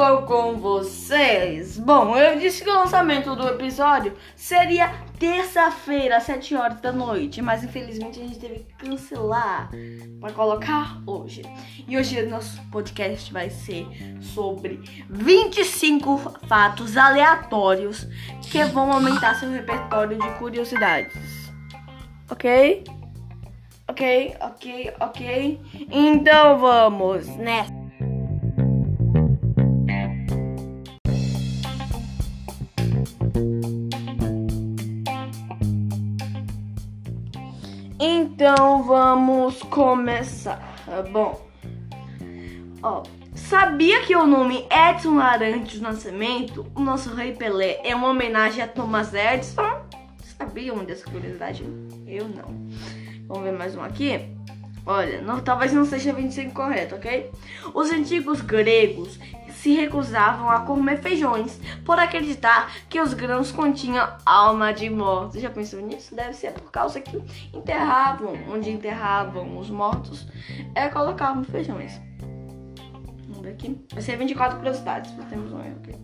[0.00, 1.78] bom com vocês?
[1.78, 7.42] Bom, eu disse que o lançamento do episódio seria terça-feira, às 7 horas da noite,
[7.42, 9.70] mas infelizmente a gente teve que cancelar
[10.18, 11.42] para colocar hoje.
[11.86, 13.86] E hoje o nosso podcast vai ser
[14.22, 14.80] sobre
[15.10, 16.16] 25
[16.48, 18.08] fatos aleatórios
[18.50, 21.14] que vão aumentar seu repertório de curiosidades.
[22.30, 22.84] Ok?
[23.86, 25.60] Ok, ok, ok.
[25.90, 27.79] Então vamos nessa.
[38.42, 40.82] Então vamos começar.
[40.86, 41.46] Tá bom,
[42.82, 43.02] ó,
[43.34, 48.66] sabia que o nome Edson Arantes Nascimento, o nosso rei Pelé, é uma homenagem a
[48.66, 49.82] Thomas Edison?
[50.38, 51.62] Sabiam dessa curiosidade?
[52.06, 52.66] Eu não.
[53.28, 54.26] Vamos ver mais um aqui.
[54.86, 57.30] Olha, não, talvez não seja 25 correto, ok?
[57.74, 59.18] Os antigos gregos
[59.60, 65.40] se recusavam a comer feijões por acreditar que os grãos continham alma de mortos.
[65.40, 66.14] Já pensou nisso?
[66.14, 67.22] Deve ser por causa que
[67.52, 70.26] enterravam, onde enterravam os mortos,
[70.74, 72.00] é colocavam feijões.
[73.26, 73.78] Vamos ver aqui.
[73.92, 75.94] Vai ser 24 curiosidades, temos um erro aqui.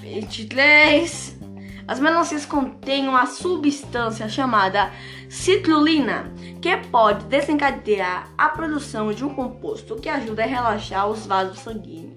[0.00, 1.38] 23.
[1.86, 4.90] As melancias contêm uma substância chamada
[5.28, 11.58] citrulina, que pode desencadear a produção de um composto que ajuda a relaxar os vasos
[11.58, 12.13] sanguíneos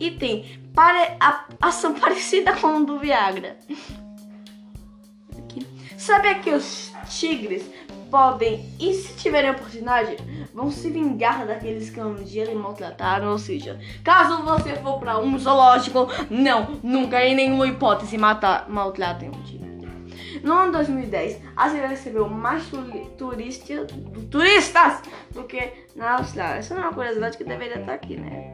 [0.00, 0.60] e tem
[1.60, 3.56] ação parecida com o do Viagra.
[5.96, 7.64] Sabe que os tigres
[8.10, 10.16] podem, e se tiverem oportunidade,
[10.52, 13.32] vão se vingar daqueles que um dia lhe maltrataram.
[13.32, 19.42] Ou seja, caso você for para um zoológico, não, nunca em nenhuma hipótese maltratem um
[19.42, 19.63] tigre.
[20.42, 22.64] No ano 2010, a Síria recebeu mais
[23.16, 23.86] turista,
[24.30, 26.58] turistas do que na Austrália.
[26.58, 28.52] Essa não é uma curiosidade que deveria estar aqui, né?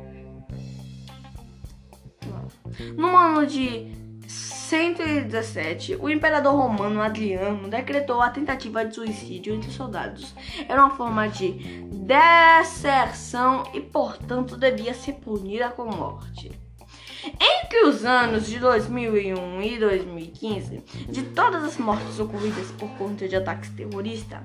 [2.96, 10.32] No ano de 117, o imperador romano Adriano decretou a tentativa de suicídio entre soldados.
[10.68, 16.52] Era uma forma de deserção e, portanto, devia ser punida com morte.
[17.72, 23.36] Entre os anos de 2001 e 2015, de todas as mortes ocorridas por conta de
[23.36, 24.40] ataques terroristas,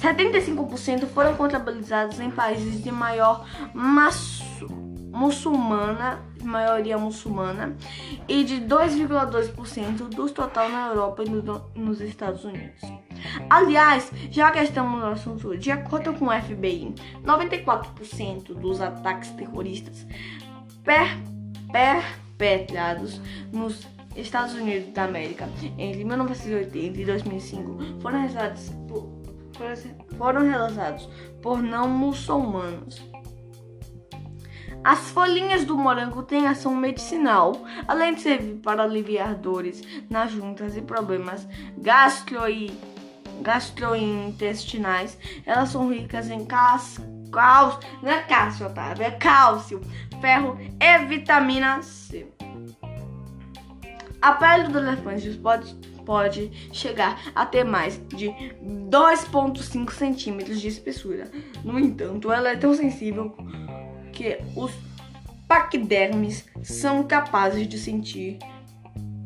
[0.00, 3.44] 75% foram contabilizados em países de maior
[5.12, 7.76] muçulmana, maioria muçulmana,
[8.28, 12.80] e de 2,2% dos total na Europa e no, nos Estados Unidos.
[13.50, 20.06] Aliás, já que estamos no assunto, de acordo com o FBI, 94% dos ataques terroristas
[20.84, 21.18] per,
[22.36, 23.20] perpetrados
[23.52, 23.86] nos
[24.16, 29.08] Estados Unidos da América entre 1980 e 2005 foram realizados por,
[30.16, 31.08] foram realizados
[31.42, 33.02] por não muçulmanos.
[34.82, 40.76] As folhinhas do morango têm ação medicinal, além de servir para aliviar dores nas juntas
[40.76, 41.46] e problemas
[41.76, 42.40] gastro
[43.42, 45.18] gastrointestinais.
[45.44, 46.44] Elas são ricas em
[47.36, 48.94] cálcio, não é cálcio, tá?
[48.98, 49.82] É cálcio,
[50.20, 52.26] ferro e vitamina C.
[54.22, 58.28] A pele do elefante pode, pode chegar a ter mais de
[58.90, 61.30] 2,5 centímetros de espessura.
[61.62, 63.36] No entanto, ela é tão sensível
[64.12, 64.72] que os
[65.46, 68.38] paquidermes são capazes de sentir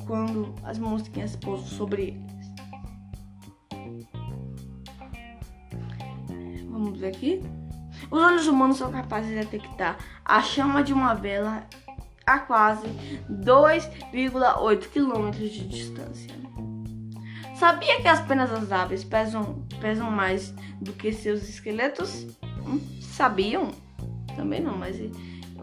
[0.05, 2.31] quando as mosquinhas pousam sobre eles.
[6.69, 7.60] Vamos ver aqui.
[8.11, 11.67] Os olhos humanos são capazes de detectar a chama de uma vela
[12.27, 12.87] a quase
[13.31, 16.31] 2,8 km de distância.
[17.55, 22.27] Sabia que as penas das aves pesam, pesam mais do que seus esqueletos?
[22.67, 23.71] Hum, sabiam?
[24.35, 25.13] Também não, mas eu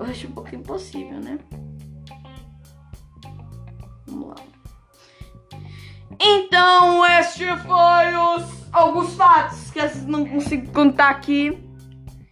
[0.04, 1.40] acho um pouco impossível, né?
[4.06, 4.36] Vamos lá.
[6.20, 11.67] Então, este foi os alguns fatos que eu não consigo contar aqui.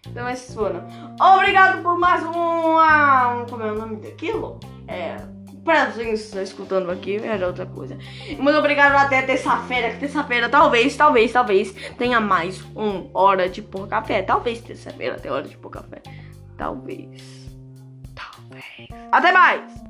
[0.08, 0.84] Então, esses foram.
[1.20, 2.78] Obrigado por mais um.
[2.78, 4.60] Ah, como é o nome daquilo?
[4.88, 5.18] É.
[5.64, 7.98] Para vocês escutando aqui, era outra coisa.
[8.38, 9.98] Muito obrigado até terça-feira.
[9.98, 14.22] Terça-feira, talvez, talvez, talvez tenha mais um hora de pôr café.
[14.22, 16.04] Talvez terça-feira tenha hora de pôr café.
[16.56, 17.50] Talvez.
[18.14, 18.90] Talvez.
[19.12, 19.86] Até mais!